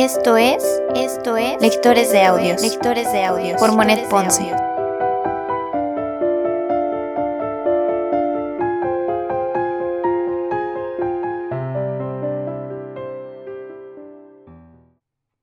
Esto 0.00 0.36
es, 0.36 0.80
esto 0.94 1.36
es 1.36 1.60
Lectores 1.60 2.12
de 2.12 2.22
Audios, 2.22 2.62
Lectores 2.62 3.10
de 3.10 3.24
Audios 3.24 3.58
por 3.58 3.74
Monet 3.74 4.08
Ponce. 4.08 4.44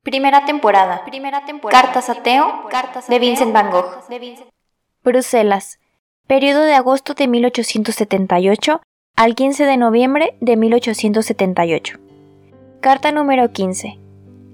Primera 0.04 0.45
temporada. 0.45 1.03
Primera 1.03 1.45
temporada. 1.45 1.81
Cartas 1.81 2.09
a 2.09 2.23
Teo, 2.23 2.70
Cartas 2.70 3.09
de 3.09 3.20
Vincent 3.20 3.52
Van 3.52 3.70
Gogh. 3.70 4.05
Bruselas. 5.03 5.80
Periodo 6.27 6.62
de 6.62 6.76
agosto 6.76 7.13
de 7.13 7.27
1878 7.27 8.81
al 9.17 9.35
15 9.35 9.66
de 9.66 9.76
noviembre 9.76 10.38
de 10.40 10.55
1878. 10.55 11.99
Carta 12.80 13.12
número 13.12 13.52
15. 13.52 14.05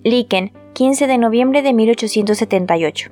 Liken, 0.03 0.51
15 0.73 1.05
de 1.05 1.19
noviembre 1.19 1.61
de 1.61 1.73
1878. 1.73 3.11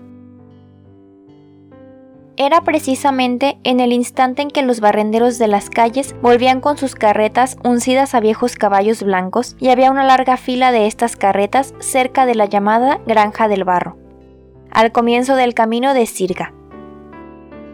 Era 2.35 2.61
precisamente 2.61 3.59
en 3.63 3.80
el 3.80 3.93
instante 3.93 4.41
en 4.41 4.49
que 4.49 4.63
los 4.63 4.80
barrenderos 4.80 5.38
de 5.38 5.47
las 5.47 5.70
calles 5.70 6.16
volvían 6.23 6.61
con 6.61 6.77
sus 6.77 6.95
carretas 6.95 7.57
uncidas 7.63 8.16
a 8.16 8.20
viejos 8.21 8.55
caballos 8.55 9.03
blancos 9.03 9.55
y 9.59 9.70
había 9.70 9.91
una 9.91 10.03
larga 10.03 10.35
fila 10.35 10.71
de 10.71 10.88
estas 10.88 11.16
carretas 11.16 11.75
cerca 11.77 12.25
de 12.25 12.33
la 12.33 12.45
llamada 12.45 12.99
Granja 13.05 13.47
del 13.47 13.66
Barro, 13.66 13.95
al 14.71 14.91
comienzo 14.91 15.35
del 15.35 15.53
camino 15.53 15.94
de 15.94 16.08
Sirga. 16.08 16.55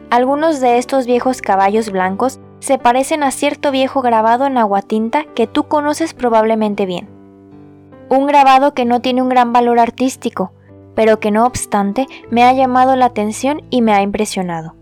Algunos 0.10 0.60
de 0.60 0.78
estos 0.78 1.06
viejos 1.06 1.42
caballos 1.42 1.90
blancos 1.90 2.42
se 2.60 2.78
parecen 2.80 3.24
a 3.24 3.32
cierto 3.32 3.72
viejo 3.72 4.02
grabado 4.02 4.46
en 4.46 4.58
aguatinta 4.58 5.24
que 5.36 5.48
tú 5.48 5.70
conoces 5.70 6.14
probablemente 6.14 6.86
bien. 6.86 7.15
Un 8.10 8.28
grabado 8.28 8.74
que 8.74 8.86
no 8.86 9.02
tiene 9.02 9.22
un 9.22 9.30
gran 9.30 9.52
valor 9.52 9.80
artístico, 9.80 10.52
pero 10.96 11.20
que 11.20 11.32
no 11.32 11.46
obstante 11.46 12.08
me 12.30 12.44
ha 12.44 12.54
llamado 12.54 12.96
la 12.96 13.06
atención 13.06 13.64
y 13.70 13.82
me 13.82 13.94
ha 13.94 14.02
impresionado. 14.02 14.76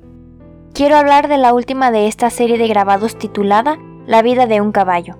Quiero 0.73 0.97
hablar 0.97 1.27
de 1.27 1.37
la 1.37 1.53
última 1.53 1.91
de 1.91 2.07
esta 2.07 2.29
serie 2.29 2.57
de 2.57 2.67
grabados 2.67 3.17
titulada 3.17 3.77
La 4.05 4.21
vida 4.21 4.45
de 4.45 4.59
un 4.59 4.71
caballo. 4.71 5.17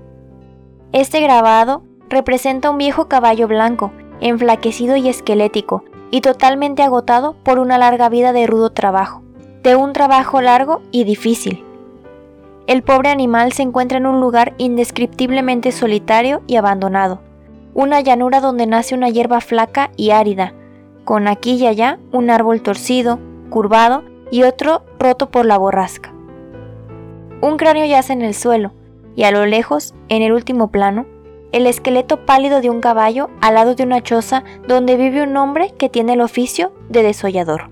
Este 0.92 1.22
grabado 1.22 1.84
representa 2.10 2.70
un 2.70 2.78
viejo 2.78 3.08
caballo 3.08 3.48
blanco, 3.48 3.92
enflaquecido 4.20 4.96
y 4.96 5.10
esquelético, 5.10 5.84
y 6.12 6.22
totalmente 6.22 6.84
agotado 6.84 7.36
por 7.44 7.58
una 7.58 7.80
larga 7.80 8.08
vida 8.08 8.34
de 8.34 8.46
rudo 8.46 8.72
trabajo, 8.72 9.24
de 9.64 9.76
un 9.76 9.94
trabajo 9.94 10.42
largo 10.42 10.82
y 10.92 11.06
difícil. 11.06 11.64
El 12.68 12.84
pobre 12.84 13.10
animal 13.10 13.52
se 13.52 13.64
encuentra 13.64 13.98
en 13.98 14.06
un 14.06 14.22
lugar 14.22 14.54
indescriptiblemente 14.60 15.72
solitario 15.72 16.44
y 16.46 16.58
abandonado, 16.58 17.22
una 17.74 18.02
llanura 18.02 18.40
donde 18.40 18.68
nace 18.68 18.96
una 18.96 19.10
hierba 19.10 19.42
flaca 19.42 19.92
y 19.96 20.12
árida, 20.12 20.54
con 21.06 21.28
aquí 21.28 21.56
y 21.56 21.68
allá 21.68 22.00
un 22.12 22.30
árbol 22.30 22.62
torcido, 22.62 23.20
curvado 23.50 24.04
y 24.32 24.44
otro 24.44 24.84
roto 25.00 25.30
por 25.30 25.46
la 25.46 25.58
borrasca. 25.58 26.14
Un 27.42 27.58
cráneo 27.58 27.86
yace 27.86 28.14
en 28.14 28.22
el 28.22 28.36
suelo, 28.36 28.72
y 29.16 29.24
a 29.24 29.32
lo 29.32 29.46
lejos, 29.46 29.94
en 30.10 30.22
el 30.22 30.34
último 30.34 30.72
plano, 30.72 31.06
el 31.52 31.68
esqueleto 31.68 32.26
pálido 32.26 32.62
de 32.62 32.70
un 32.70 32.82
caballo 32.82 33.30
al 33.42 33.56
lado 33.56 33.76
de 33.76 33.84
una 33.84 34.02
choza 34.02 34.44
donde 34.68 34.98
vive 34.98 35.22
un 35.22 35.38
hombre 35.38 35.74
que 35.78 35.90
tiene 35.90 36.14
el 36.14 36.22
oficio 36.22 36.74
de 36.90 37.04
desollador. 37.04 37.70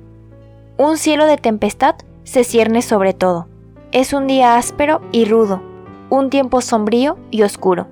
Un 0.78 0.98
cielo 0.98 1.26
de 1.26 1.38
tempestad 1.38 1.96
se 2.24 2.44
cierne 2.44 2.82
sobre 2.82 3.14
todo. 3.14 3.48
Es 3.92 4.14
un 4.14 4.28
día 4.28 4.58
áspero 4.58 5.02
y 5.12 5.26
rudo, 5.26 5.62
un 6.10 6.30
tiempo 6.30 6.62
sombrío 6.62 7.18
y 7.32 7.42
oscuro. 7.42 7.88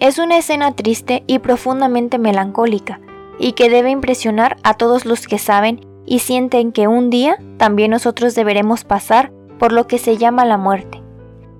Es 0.00 0.18
una 0.18 0.38
escena 0.38 0.72
triste 0.72 1.24
y 1.26 1.40
profundamente 1.40 2.18
melancólica, 2.18 3.00
y 3.38 3.52
que 3.52 3.68
debe 3.68 3.90
impresionar 3.90 4.56
a 4.62 4.72
todos 4.72 5.04
los 5.04 5.26
que 5.26 5.38
saben 5.38 5.86
y 6.06 6.20
sienten 6.20 6.72
que 6.72 6.88
un 6.88 7.10
día 7.10 7.36
también 7.58 7.90
nosotros 7.90 8.34
deberemos 8.34 8.84
pasar 8.84 9.30
por 9.58 9.72
lo 9.72 9.86
que 9.86 9.98
se 9.98 10.16
llama 10.16 10.46
la 10.46 10.56
muerte, 10.56 11.02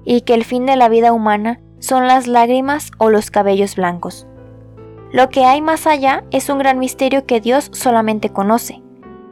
y 0.06 0.22
que 0.22 0.32
el 0.32 0.44
fin 0.44 0.64
de 0.64 0.76
la 0.76 0.88
vida 0.88 1.12
humana 1.12 1.60
son 1.80 2.08
las 2.08 2.26
lágrimas 2.26 2.92
o 2.96 3.10
los 3.10 3.30
cabellos 3.30 3.76
blancos. 3.76 4.26
Lo 5.12 5.28
que 5.28 5.44
hay 5.44 5.60
más 5.60 5.86
allá 5.86 6.24
es 6.30 6.48
un 6.48 6.60
gran 6.60 6.78
misterio 6.78 7.26
que 7.26 7.42
Dios 7.42 7.68
solamente 7.74 8.30
conoce, 8.30 8.80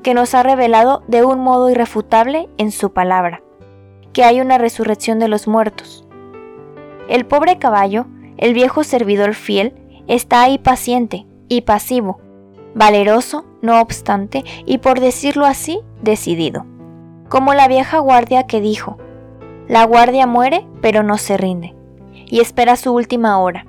que 0.03 0.13
nos 0.13 0.35
ha 0.35 0.43
revelado 0.43 1.03
de 1.09 1.25
un 1.25 1.41
modo 1.41 1.71
irrefutable 1.71 2.51
en 2.59 2.73
su 2.73 2.93
palabra, 2.93 3.43
que 4.13 4.25
hay 4.25 4.43
una 4.43 4.59
resurrección 4.59 5.19
de 5.19 5.29
los 5.29 5.49
muertos. 5.49 6.07
El 7.09 7.25
pobre 7.25 7.59
caballo 7.59 8.07
el 8.39 8.55
viejo 8.55 8.85
servidor 8.85 9.35
fiel 9.35 9.75
está 10.07 10.43
ahí 10.43 10.59
paciente 10.59 11.27
y 11.49 11.63
pasivo, 11.63 12.21
valeroso, 12.75 13.45
no 13.61 13.81
obstante, 13.81 14.45
y 14.65 14.79
por 14.79 15.01
decirlo 15.01 15.45
así, 15.45 15.81
decidido. 16.03 16.65
Como 17.29 17.53
la 17.53 17.69
vieja 17.69 17.99
guardia 17.99 18.47
que 18.47 18.61
dijo, 18.61 18.97
la 19.69 19.85
guardia 19.85 20.27
muere 20.27 20.67
pero 20.81 21.03
no 21.03 21.19
se 21.19 21.37
rinde, 21.37 21.75
y 22.27 22.41
espera 22.41 22.77
su 22.77 22.93
última 22.93 23.39
hora. 23.39 23.67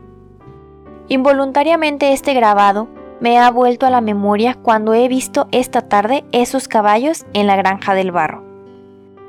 Involuntariamente 1.07 2.13
este 2.13 2.33
grabado 2.33 2.87
me 3.19 3.37
ha 3.37 3.49
vuelto 3.49 3.85
a 3.85 3.89
la 3.89 3.99
memoria 3.99 4.53
cuando 4.53 4.93
he 4.93 5.07
visto 5.07 5.47
esta 5.51 5.81
tarde 5.81 6.23
esos 6.31 6.67
caballos 6.67 7.25
en 7.33 7.47
la 7.47 7.55
granja 7.55 7.95
del 7.95 8.11
barro. 8.11 8.43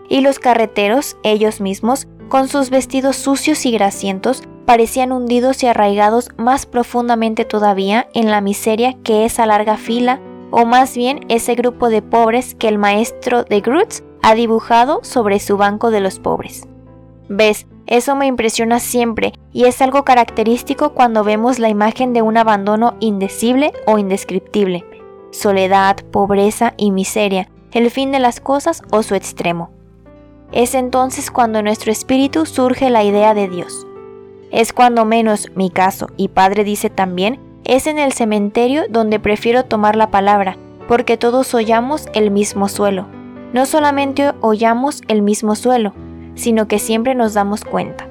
Y 0.08 0.20
los 0.20 0.38
carreteros, 0.38 1.16
ellos 1.22 1.60
mismos, 1.60 2.06
con 2.28 2.48
sus 2.48 2.70
vestidos 2.70 3.16
sucios 3.16 3.64
y 3.66 3.72
grasientos, 3.72 4.44
parecían 4.70 5.10
hundidos 5.10 5.64
y 5.64 5.66
arraigados 5.66 6.28
más 6.36 6.64
profundamente 6.64 7.44
todavía 7.44 8.06
en 8.14 8.30
la 8.30 8.40
miseria 8.40 8.94
que 9.02 9.24
esa 9.24 9.44
larga 9.44 9.76
fila, 9.76 10.20
o 10.52 10.64
más 10.64 10.96
bien 10.96 11.26
ese 11.28 11.56
grupo 11.56 11.88
de 11.88 12.02
pobres 12.02 12.54
que 12.54 12.68
el 12.68 12.78
maestro 12.78 13.42
de 13.42 13.62
Grutz 13.62 14.04
ha 14.22 14.36
dibujado 14.36 15.00
sobre 15.02 15.40
su 15.40 15.56
banco 15.56 15.90
de 15.90 15.98
los 15.98 16.20
pobres. 16.20 16.68
¿Ves? 17.28 17.66
Eso 17.88 18.14
me 18.14 18.26
impresiona 18.26 18.78
siempre 18.78 19.32
y 19.52 19.64
es 19.64 19.82
algo 19.82 20.04
característico 20.04 20.94
cuando 20.94 21.24
vemos 21.24 21.58
la 21.58 21.68
imagen 21.68 22.12
de 22.12 22.22
un 22.22 22.36
abandono 22.36 22.94
indecible 23.00 23.72
o 23.88 23.98
indescriptible, 23.98 24.84
soledad, 25.32 25.96
pobreza 26.12 26.74
y 26.76 26.92
miseria, 26.92 27.48
el 27.72 27.90
fin 27.90 28.12
de 28.12 28.20
las 28.20 28.38
cosas 28.38 28.82
o 28.92 29.02
su 29.02 29.16
extremo. 29.16 29.72
Es 30.52 30.76
entonces 30.76 31.32
cuando 31.32 31.58
en 31.58 31.64
nuestro 31.64 31.90
espíritu 31.90 32.46
surge 32.46 32.88
la 32.88 33.02
idea 33.02 33.34
de 33.34 33.48
Dios. 33.48 33.88
Es 34.50 34.72
cuando 34.72 35.04
menos 35.04 35.48
mi 35.54 35.70
caso, 35.70 36.08
y 36.16 36.28
padre 36.28 36.64
dice 36.64 36.90
también, 36.90 37.38
es 37.64 37.86
en 37.86 37.98
el 37.98 38.12
cementerio 38.12 38.82
donde 38.90 39.20
prefiero 39.20 39.64
tomar 39.64 39.94
la 39.94 40.10
palabra, 40.10 40.56
porque 40.88 41.16
todos 41.16 41.54
hollamos 41.54 42.08
el 42.14 42.30
mismo 42.30 42.68
suelo. 42.68 43.06
No 43.52 43.66
solamente 43.66 44.32
hollamos 44.40 45.02
el 45.08 45.22
mismo 45.22 45.54
suelo, 45.54 45.94
sino 46.34 46.66
que 46.66 46.78
siempre 46.78 47.14
nos 47.14 47.34
damos 47.34 47.64
cuenta. 47.64 48.08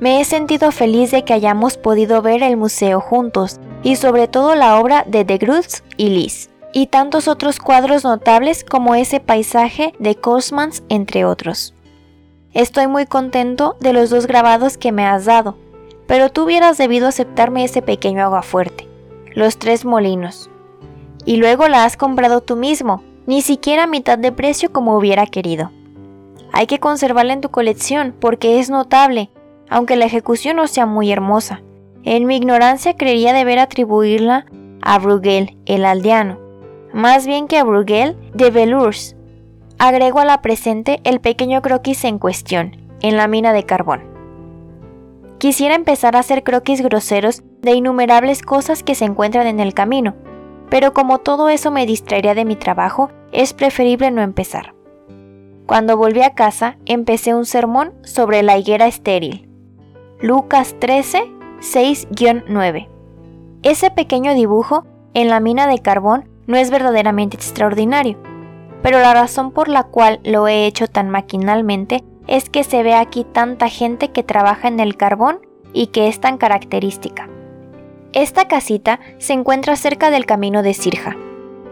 Me 0.00 0.20
he 0.20 0.24
sentido 0.24 0.72
feliz 0.72 1.10
de 1.10 1.24
que 1.24 1.34
hayamos 1.34 1.76
podido 1.76 2.22
ver 2.22 2.42
el 2.42 2.56
museo 2.56 3.00
juntos, 3.00 3.60
y 3.82 3.96
sobre 3.96 4.28
todo 4.28 4.54
la 4.54 4.80
obra 4.80 5.04
de 5.06 5.24
De 5.24 5.38
Grutz 5.38 5.82
y 5.96 6.08
Lis, 6.08 6.50
y 6.72 6.86
tantos 6.86 7.28
otros 7.28 7.58
cuadros 7.58 8.04
notables 8.04 8.64
como 8.64 8.94
ese 8.94 9.20
paisaje 9.20 9.94
de 9.98 10.14
Cosmans, 10.14 10.82
entre 10.88 11.24
otros. 11.24 11.75
Estoy 12.56 12.86
muy 12.86 13.04
contento 13.04 13.76
de 13.80 13.92
los 13.92 14.08
dos 14.08 14.26
grabados 14.26 14.78
que 14.78 14.90
me 14.90 15.04
has 15.04 15.26
dado, 15.26 15.58
pero 16.06 16.30
tú 16.30 16.44
hubieras 16.44 16.78
debido 16.78 17.06
aceptarme 17.06 17.64
ese 17.64 17.82
pequeño 17.82 18.22
aguafuerte, 18.22 18.88
los 19.34 19.58
tres 19.58 19.84
molinos. 19.84 20.48
Y 21.26 21.36
luego 21.36 21.68
la 21.68 21.84
has 21.84 21.98
comprado 21.98 22.40
tú 22.40 22.56
mismo, 22.56 23.02
ni 23.26 23.42
siquiera 23.42 23.82
a 23.82 23.86
mitad 23.86 24.16
de 24.16 24.32
precio 24.32 24.72
como 24.72 24.96
hubiera 24.96 25.26
querido. 25.26 25.70
Hay 26.50 26.66
que 26.66 26.78
conservarla 26.78 27.34
en 27.34 27.42
tu 27.42 27.50
colección 27.50 28.14
porque 28.18 28.58
es 28.58 28.70
notable, 28.70 29.28
aunque 29.68 29.96
la 29.96 30.06
ejecución 30.06 30.56
no 30.56 30.66
sea 30.66 30.86
muy 30.86 31.12
hermosa. 31.12 31.60
En 32.04 32.24
mi 32.24 32.38
ignorancia 32.38 32.96
creería 32.96 33.34
deber 33.34 33.58
atribuirla 33.58 34.46
a 34.80 34.98
Bruegel, 34.98 35.58
el 35.66 35.84
aldeano, 35.84 36.38
más 36.94 37.26
bien 37.26 37.48
que 37.48 37.58
a 37.58 37.64
Bruegel 37.64 38.16
de 38.32 38.50
Velours, 38.50 39.15
Agrego 39.78 40.20
a 40.20 40.24
la 40.24 40.40
presente 40.40 41.00
el 41.04 41.20
pequeño 41.20 41.60
croquis 41.60 42.04
en 42.04 42.18
cuestión, 42.18 42.76
en 43.02 43.16
la 43.18 43.28
mina 43.28 43.52
de 43.52 43.64
carbón. 43.64 44.04
Quisiera 45.38 45.74
empezar 45.74 46.16
a 46.16 46.20
hacer 46.20 46.42
croquis 46.44 46.80
groseros 46.80 47.42
de 47.60 47.72
innumerables 47.72 48.40
cosas 48.40 48.82
que 48.82 48.94
se 48.94 49.04
encuentran 49.04 49.46
en 49.46 49.60
el 49.60 49.74
camino, 49.74 50.14
pero 50.70 50.94
como 50.94 51.18
todo 51.18 51.50
eso 51.50 51.70
me 51.70 51.84
distraería 51.84 52.34
de 52.34 52.46
mi 52.46 52.56
trabajo, 52.56 53.10
es 53.32 53.52
preferible 53.52 54.10
no 54.10 54.22
empezar. 54.22 54.74
Cuando 55.66 55.98
volví 55.98 56.22
a 56.22 56.34
casa, 56.34 56.78
empecé 56.86 57.34
un 57.34 57.44
sermón 57.44 57.92
sobre 58.02 58.42
la 58.42 58.56
higuera 58.56 58.86
estéril. 58.86 59.46
Lucas 60.20 60.74
13, 60.78 61.24
6-9. 61.60 62.88
Ese 63.62 63.90
pequeño 63.90 64.32
dibujo 64.32 64.86
en 65.12 65.28
la 65.28 65.40
mina 65.40 65.66
de 65.66 65.80
carbón 65.80 66.30
no 66.46 66.56
es 66.56 66.70
verdaderamente 66.70 67.36
extraordinario, 67.36 68.16
pero 68.82 68.98
la 68.98 69.14
razón 69.14 69.50
por 69.50 69.68
la 69.68 69.84
cual 69.84 70.20
lo 70.24 70.48
he 70.48 70.66
hecho 70.66 70.86
tan 70.86 71.10
maquinalmente 71.10 72.04
es 72.26 72.50
que 72.50 72.64
se 72.64 72.82
ve 72.82 72.94
aquí 72.94 73.24
tanta 73.24 73.68
gente 73.68 74.08
que 74.08 74.22
trabaja 74.22 74.68
en 74.68 74.80
el 74.80 74.96
carbón 74.96 75.40
y 75.72 75.88
que 75.88 76.08
es 76.08 76.20
tan 76.20 76.38
característica. 76.38 77.28
Esta 78.12 78.48
casita 78.48 79.00
se 79.18 79.34
encuentra 79.34 79.76
cerca 79.76 80.10
del 80.10 80.26
camino 80.26 80.62
de 80.62 80.74
Sirja. 80.74 81.16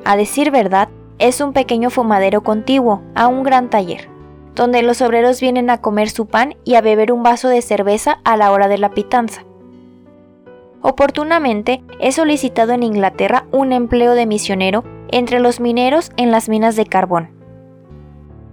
A 0.04 0.16
decir 0.16 0.50
verdad, 0.50 0.88
es 1.18 1.40
un 1.40 1.52
pequeño 1.52 1.90
fumadero 1.90 2.42
contiguo 2.42 3.02
a 3.14 3.28
un 3.28 3.44
gran 3.44 3.70
taller, 3.70 4.08
donde 4.54 4.82
los 4.82 5.00
obreros 5.00 5.40
vienen 5.40 5.70
a 5.70 5.80
comer 5.80 6.10
su 6.10 6.26
pan 6.26 6.56
y 6.64 6.74
a 6.74 6.80
beber 6.80 7.12
un 7.12 7.22
vaso 7.22 7.48
de 7.48 7.62
cerveza 7.62 8.18
a 8.24 8.36
la 8.36 8.52
hora 8.52 8.68
de 8.68 8.78
la 8.78 8.90
pitanza. 8.90 9.44
Oportunamente 10.82 11.82
he 11.98 12.12
solicitado 12.12 12.72
en 12.72 12.82
Inglaterra 12.82 13.46
un 13.52 13.72
empleo 13.72 14.12
de 14.12 14.26
misionero 14.26 14.84
entre 15.14 15.40
los 15.40 15.60
mineros 15.60 16.12
en 16.16 16.30
las 16.30 16.48
minas 16.48 16.76
de 16.76 16.84
carbón. 16.84 17.30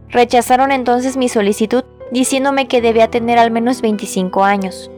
Rechazaron 0.07 0.71
entonces 0.71 1.17
mi 1.17 1.27
solicitud 1.27 1.83
diciéndome 2.11 2.67
que 2.67 2.81
debía 2.81 3.09
tener 3.09 3.37
al 3.39 3.51
menos 3.51 3.81
25 3.81 4.43
años. 4.43 4.89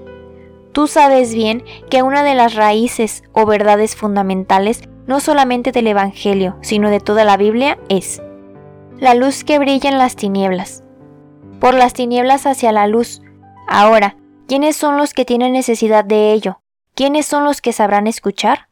Tú 0.71 0.87
sabes 0.87 1.33
bien 1.33 1.63
que 1.89 2.03
una 2.03 2.23
de 2.23 2.35
las 2.35 2.55
raíces 2.55 3.23
o 3.31 3.45
verdades 3.45 3.95
fundamentales 3.95 4.81
no 5.07 5.19
solamente 5.19 5.71
del 5.71 5.87
Evangelio, 5.87 6.57
sino 6.61 6.89
de 6.89 6.99
toda 6.99 7.23
la 7.23 7.37
Biblia 7.37 7.77
es 7.89 8.21
la 8.99 9.15
luz 9.15 9.43
que 9.43 9.59
brilla 9.59 9.89
en 9.89 9.97
las 9.97 10.15
tinieblas. 10.15 10.83
Por 11.59 11.73
las 11.73 11.93
tinieblas 11.93 12.45
hacia 12.45 12.71
la 12.71 12.87
luz. 12.87 13.21
Ahora, 13.67 14.17
¿quiénes 14.47 14.75
son 14.75 14.97
los 14.97 15.13
que 15.13 15.25
tienen 15.25 15.53
necesidad 15.53 16.05
de 16.05 16.33
ello? 16.33 16.59
¿quiénes 16.95 17.25
son 17.25 17.43
los 17.43 17.61
que 17.61 17.73
sabrán 17.73 18.07
escuchar? 18.07 18.67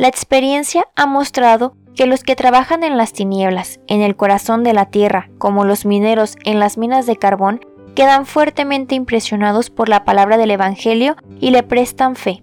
La 0.00 0.08
experiencia 0.08 0.88
ha 0.96 1.04
mostrado 1.04 1.74
que 1.94 2.06
los 2.06 2.24
que 2.24 2.34
trabajan 2.34 2.84
en 2.84 2.96
las 2.96 3.12
tinieblas, 3.12 3.80
en 3.86 4.00
el 4.00 4.16
corazón 4.16 4.64
de 4.64 4.72
la 4.72 4.86
tierra, 4.86 5.28
como 5.36 5.66
los 5.66 5.84
mineros 5.84 6.38
en 6.46 6.58
las 6.58 6.78
minas 6.78 7.04
de 7.04 7.16
carbón, 7.16 7.60
quedan 7.94 8.24
fuertemente 8.24 8.94
impresionados 8.94 9.68
por 9.68 9.90
la 9.90 10.06
palabra 10.06 10.38
del 10.38 10.52
Evangelio 10.52 11.16
y 11.38 11.50
le 11.50 11.62
prestan 11.62 12.16
fe. 12.16 12.42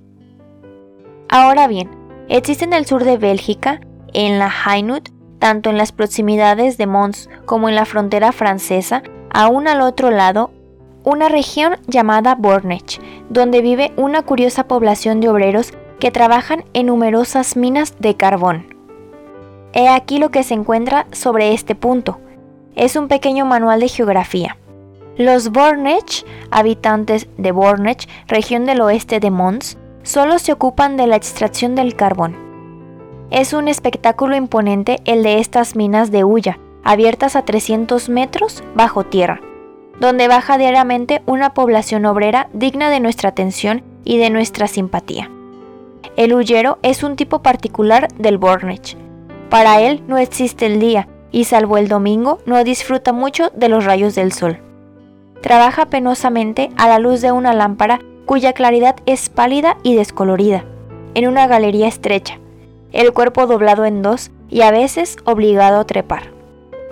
Ahora 1.29 1.67
bien, 1.67 1.89
existe 2.29 2.63
en 2.63 2.73
el 2.73 2.85
sur 2.85 3.03
de 3.03 3.17
Bélgica, 3.17 3.81
en 4.13 4.37
la 4.37 4.53
Hainaut, 4.63 5.09
tanto 5.39 5.71
en 5.71 5.79
las 5.79 5.91
proximidades 5.91 6.77
de 6.77 6.85
Mons 6.85 7.27
como 7.47 7.69
en 7.69 7.73
la 7.73 7.85
frontera 7.85 8.33
francesa, 8.33 9.01
aún 9.31 9.67
al 9.67 9.81
otro 9.81 10.11
lado, 10.11 10.51
una 11.03 11.27
región 11.27 11.77
llamada 11.87 12.35
Bornech, 12.35 13.01
donde 13.31 13.61
vive 13.61 13.93
una 13.97 14.21
curiosa 14.21 14.67
población 14.67 15.21
de 15.21 15.29
obreros 15.29 15.73
que 15.99 16.11
trabajan 16.11 16.63
en 16.73 16.87
numerosas 16.87 17.57
minas 17.57 17.95
de 17.99 18.15
carbón. 18.15 18.75
He 19.73 19.89
aquí 19.89 20.17
lo 20.17 20.31
que 20.31 20.43
se 20.43 20.53
encuentra 20.53 21.07
sobre 21.11 21.53
este 21.53 21.75
punto. 21.75 22.19
Es 22.75 22.95
un 22.95 23.07
pequeño 23.07 23.45
manual 23.45 23.79
de 23.79 23.89
geografía. 23.89 24.57
Los 25.17 25.51
Bornech, 25.51 26.25
habitantes 26.51 27.27
de 27.37 27.51
Bornech, 27.51 28.07
región 28.27 28.65
del 28.65 28.81
oeste 28.81 29.19
de 29.19 29.31
Mons, 29.31 29.77
solo 30.03 30.39
se 30.39 30.53
ocupan 30.53 30.95
de 30.95 31.07
la 31.07 31.15
extracción 31.15 31.75
del 31.75 31.95
carbón. 31.95 32.37
Es 33.29 33.53
un 33.53 33.67
espectáculo 33.67 34.35
imponente 34.35 35.01
el 35.05 35.23
de 35.23 35.39
estas 35.39 35.75
minas 35.75 36.11
de 36.11 36.23
hulla, 36.23 36.59
abiertas 36.83 37.35
a 37.35 37.43
300 37.43 38.07
metros 38.09 38.63
bajo 38.75 39.03
tierra, 39.03 39.41
donde 39.99 40.27
baja 40.27 40.57
diariamente 40.57 41.21
una 41.25 41.53
población 41.53 42.05
obrera 42.05 42.47
digna 42.53 42.89
de 42.89 42.99
nuestra 42.99 43.29
atención 43.29 43.83
y 44.05 44.17
de 44.17 44.29
nuestra 44.29 44.67
simpatía. 44.67 45.29
El 46.17 46.33
huyero 46.33 46.79
es 46.81 47.03
un 47.03 47.15
tipo 47.15 47.43
particular 47.43 48.07
del 48.17 48.39
Bornech. 48.39 48.97
Para 49.51 49.81
él 49.81 50.03
no 50.07 50.17
existe 50.17 50.65
el 50.65 50.79
día 50.79 51.07
y 51.31 51.43
salvo 51.43 51.77
el 51.77 51.87
domingo 51.87 52.39
no 52.47 52.63
disfruta 52.63 53.13
mucho 53.13 53.51
de 53.51 53.69
los 53.69 53.85
rayos 53.85 54.15
del 54.15 54.31
sol. 54.31 54.57
Trabaja 55.43 55.85
penosamente 55.85 56.71
a 56.75 56.87
la 56.87 56.97
luz 56.97 57.21
de 57.21 57.31
una 57.31 57.53
lámpara 57.53 57.99
cuya 58.25 58.53
claridad 58.53 58.95
es 59.05 59.29
pálida 59.29 59.77
y 59.83 59.93
descolorida, 59.93 60.65
en 61.13 61.27
una 61.27 61.45
galería 61.45 61.87
estrecha, 61.87 62.39
el 62.91 63.13
cuerpo 63.13 63.45
doblado 63.45 63.85
en 63.85 64.01
dos 64.01 64.31
y 64.49 64.61
a 64.61 64.71
veces 64.71 65.17
obligado 65.23 65.81
a 65.81 65.85
trepar. 65.85 66.31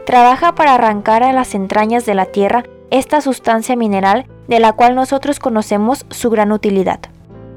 Trabaja 0.05 0.53
para 0.53 0.75
arrancar 0.75 1.23
a 1.23 1.33
las 1.33 1.55
entrañas 1.55 2.05
de 2.05 2.13
la 2.13 2.27
tierra 2.27 2.63
esta 2.91 3.21
sustancia 3.21 3.75
mineral 3.75 4.27
de 4.47 4.59
la 4.59 4.73
cual 4.73 4.93
nosotros 4.93 5.39
conocemos 5.39 6.05
su 6.11 6.29
gran 6.29 6.51
utilidad. 6.51 6.99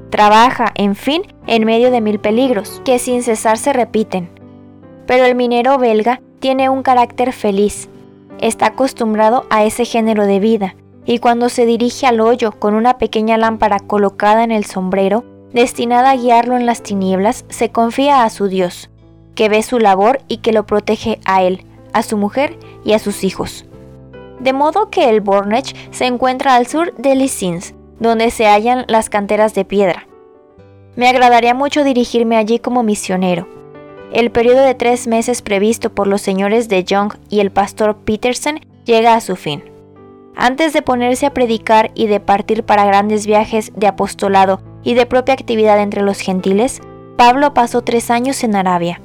Trabaja, 0.09 0.71
en 0.75 0.95
fin, 0.95 1.21
en 1.47 1.65
medio 1.65 1.91
de 1.91 2.01
mil 2.01 2.19
peligros, 2.19 2.81
que 2.83 2.99
sin 2.99 3.23
cesar 3.23 3.57
se 3.57 3.73
repiten. 3.73 4.29
Pero 5.05 5.25
el 5.25 5.35
minero 5.35 5.77
belga 5.77 6.21
tiene 6.39 6.69
un 6.69 6.83
carácter 6.83 7.33
feliz, 7.33 7.89
está 8.39 8.67
acostumbrado 8.67 9.45
a 9.49 9.63
ese 9.63 9.85
género 9.85 10.25
de 10.25 10.39
vida, 10.39 10.75
y 11.05 11.19
cuando 11.19 11.49
se 11.49 11.65
dirige 11.65 12.07
al 12.07 12.21
hoyo 12.21 12.51
con 12.51 12.73
una 12.73 12.97
pequeña 12.97 13.37
lámpara 13.37 13.79
colocada 13.79 14.43
en 14.43 14.51
el 14.51 14.65
sombrero, 14.65 15.23
destinada 15.53 16.11
a 16.11 16.15
guiarlo 16.15 16.55
en 16.55 16.65
las 16.65 16.83
tinieblas, 16.83 17.45
se 17.49 17.71
confía 17.71 18.23
a 18.23 18.29
su 18.29 18.47
Dios, 18.47 18.89
que 19.35 19.49
ve 19.49 19.63
su 19.63 19.79
labor 19.79 20.21
y 20.27 20.37
que 20.37 20.53
lo 20.53 20.65
protege 20.65 21.19
a 21.25 21.43
él, 21.43 21.65
a 21.93 22.03
su 22.03 22.17
mujer 22.17 22.57
y 22.83 22.93
a 22.93 22.99
sus 22.99 23.23
hijos 23.23 23.65
de 24.39 24.53
modo 24.53 24.89
que 24.89 25.09
el 25.09 25.21
Bornech 25.21 25.75
se 25.91 26.05
encuentra 26.05 26.55
al 26.55 26.67
sur 26.67 26.93
de 26.95 27.15
Lissins, 27.15 27.73
donde 27.99 28.31
se 28.31 28.47
hallan 28.47 28.85
las 28.87 29.09
canteras 29.09 29.53
de 29.53 29.65
piedra. 29.65 30.07
Me 30.95 31.07
agradaría 31.07 31.53
mucho 31.53 31.83
dirigirme 31.83 32.35
allí 32.35 32.59
como 32.59 32.83
misionero. 32.83 33.47
El 34.11 34.31
periodo 34.31 34.61
de 34.61 34.73
tres 34.73 35.07
meses 35.07 35.41
previsto 35.41 35.93
por 35.93 36.07
los 36.07 36.21
señores 36.21 36.67
de 36.67 36.83
Young 36.83 37.13
y 37.29 37.41
el 37.41 37.51
pastor 37.51 37.97
Peterson 37.97 38.59
llega 38.85 39.13
a 39.13 39.21
su 39.21 39.35
fin. 39.35 39.63
Antes 40.35 40.73
de 40.73 40.81
ponerse 40.81 41.25
a 41.25 41.33
predicar 41.33 41.91
y 41.93 42.07
de 42.07 42.19
partir 42.19 42.63
para 42.63 42.85
grandes 42.85 43.25
viajes 43.25 43.71
de 43.75 43.87
apostolado 43.87 44.61
y 44.83 44.93
de 44.93 45.05
propia 45.05 45.33
actividad 45.33 45.79
entre 45.79 46.01
los 46.01 46.21
gentiles, 46.21 46.81
Pablo 47.17 47.53
pasó 47.53 47.81
tres 47.81 48.09
años 48.09 48.43
en 48.43 48.55
Arabia. 48.55 49.01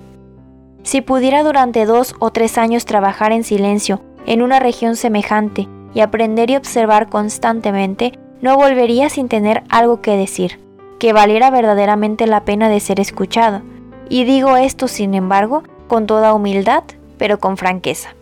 Si 0.85 1.00
pudiera 1.00 1.43
durante 1.43 1.87
dos 1.87 2.14
o 2.19 2.31
tres 2.31 2.56
años 2.58 2.85
trabajar 2.85 3.32
en 3.32 3.44
silencio 3.44 4.00
en 4.26 4.43
una 4.43 4.61
región 4.61 4.96
semejante 4.96 5.69
y 5.94 6.00
aprender 6.00 6.50
y 6.50 6.56
observar 6.56 7.08
constantemente, 7.08 8.19
no 8.40 8.56
volvería 8.56 9.08
sin 9.08 9.28
tener 9.28 9.62
algo 9.69 10.00
que 10.00 10.16
decir, 10.16 10.60
que 10.98 11.12
valiera 11.12 11.50
verdaderamente 11.50 12.26
la 12.26 12.44
pena 12.44 12.69
de 12.69 12.81
ser 12.81 13.00
escuchado. 13.00 13.62
Y 14.08 14.25
digo 14.25 14.56
esto, 14.56 14.88
sin 14.88 15.14
embargo, 15.14 15.62
con 15.88 16.06
toda 16.06 16.34
humildad, 16.34 16.84
pero 17.19 17.38
con 17.38 17.56
franqueza. 17.56 18.14